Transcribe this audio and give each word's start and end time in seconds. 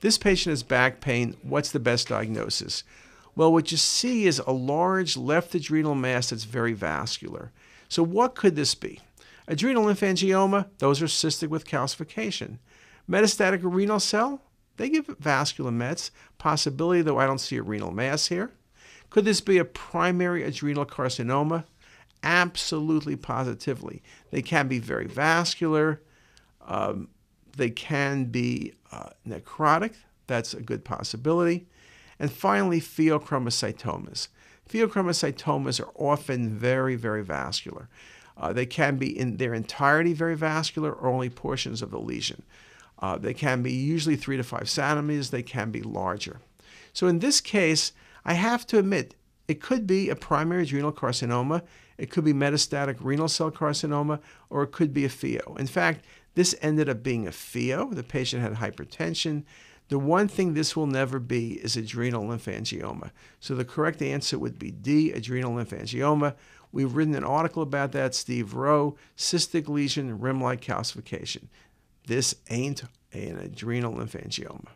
This 0.00 0.18
patient 0.18 0.52
has 0.52 0.62
back 0.62 1.00
pain. 1.00 1.36
What's 1.42 1.70
the 1.70 1.80
best 1.80 2.08
diagnosis? 2.08 2.84
Well, 3.36 3.52
what 3.52 3.70
you 3.70 3.76
see 3.76 4.26
is 4.26 4.38
a 4.38 4.52
large 4.52 5.16
left 5.16 5.54
adrenal 5.54 5.94
mass 5.94 6.30
that's 6.30 6.44
very 6.44 6.72
vascular. 6.72 7.52
So, 7.88 8.02
what 8.02 8.34
could 8.34 8.56
this 8.56 8.74
be? 8.74 9.00
Adrenal 9.48 9.84
lymphangioma, 9.84 10.66
those 10.78 11.02
are 11.02 11.06
cystic 11.06 11.48
with 11.48 11.66
calcification. 11.66 12.58
Metastatic 13.08 13.60
renal 13.62 14.00
cell, 14.00 14.40
they 14.76 14.88
give 14.88 15.06
vascular 15.18 15.70
mets. 15.70 16.10
Possibility, 16.38 17.02
though 17.02 17.18
I 17.18 17.26
don't 17.26 17.38
see 17.38 17.56
a 17.56 17.62
renal 17.62 17.90
mass 17.90 18.28
here. 18.28 18.52
Could 19.10 19.24
this 19.24 19.40
be 19.40 19.58
a 19.58 19.64
primary 19.64 20.42
adrenal 20.42 20.86
carcinoma? 20.86 21.64
Absolutely, 22.22 23.16
positively. 23.16 24.02
They 24.30 24.42
can 24.42 24.66
be 24.66 24.78
very 24.78 25.06
vascular. 25.06 26.00
Um, 26.66 27.08
they 27.56 27.70
can 27.70 28.26
be 28.26 28.74
uh, 28.92 29.10
necrotic. 29.26 29.94
That's 30.26 30.54
a 30.54 30.62
good 30.62 30.84
possibility. 30.84 31.66
And 32.18 32.32
finally, 32.32 32.80
pheochromocytomas. 32.80 34.28
Pheochromocytomas 34.68 35.80
are 35.84 35.92
often 35.94 36.50
very, 36.50 36.96
very 36.96 37.22
vascular. 37.22 37.88
Uh, 38.36 38.52
they 38.52 38.66
can 38.66 38.96
be 38.96 39.16
in 39.16 39.36
their 39.36 39.54
entirety 39.54 40.12
very 40.12 40.36
vascular 40.36 40.92
or 40.92 41.08
only 41.08 41.30
portions 41.30 41.82
of 41.82 41.90
the 41.90 41.98
lesion. 41.98 42.42
Uh, 42.98 43.18
they 43.18 43.34
can 43.34 43.62
be 43.62 43.72
usually 43.72 44.16
three 44.16 44.36
to 44.36 44.42
five 44.42 44.68
centimeters. 44.68 45.30
They 45.30 45.42
can 45.42 45.70
be 45.70 45.82
larger. 45.82 46.40
So 46.92 47.06
in 47.06 47.18
this 47.18 47.40
case, 47.40 47.92
I 48.24 48.34
have 48.34 48.66
to 48.68 48.78
admit, 48.78 49.14
it 49.46 49.60
could 49.60 49.86
be 49.86 50.08
a 50.08 50.16
primary 50.16 50.62
adrenal 50.62 50.92
carcinoma, 50.92 51.62
it 51.98 52.10
could 52.10 52.24
be 52.24 52.32
metastatic 52.32 52.96
renal 53.00 53.28
cell 53.28 53.50
carcinoma, 53.50 54.20
or 54.48 54.62
it 54.62 54.72
could 54.72 54.94
be 54.94 55.04
a 55.04 55.08
pheo. 55.08 55.58
In 55.58 55.66
fact, 55.66 56.04
this 56.34 56.54
ended 56.60 56.88
up 56.88 57.02
being 57.02 57.26
a 57.26 57.30
pheo. 57.30 57.94
The 57.94 58.02
patient 58.02 58.42
had 58.42 58.54
hypertension. 58.54 59.44
The 59.88 59.98
one 59.98 60.28
thing 60.28 60.54
this 60.54 60.74
will 60.74 60.86
never 60.86 61.18
be 61.18 61.54
is 61.54 61.76
adrenal 61.76 62.24
lymphangioma. 62.24 63.10
So 63.40 63.54
the 63.54 63.64
correct 63.64 64.00
answer 64.00 64.38
would 64.38 64.58
be 64.58 64.70
D, 64.70 65.12
adrenal 65.12 65.52
lymphangioma. 65.52 66.34
We've 66.72 66.94
written 66.94 67.14
an 67.14 67.24
article 67.24 67.62
about 67.62 67.92
that, 67.92 68.14
Steve 68.14 68.54
Rowe, 68.54 68.96
cystic 69.16 69.68
lesion, 69.68 70.18
rim-like 70.18 70.60
calcification. 70.60 71.48
This 72.06 72.34
ain't 72.50 72.82
an 73.12 73.38
adrenal 73.38 73.94
lymphangioma. 73.94 74.68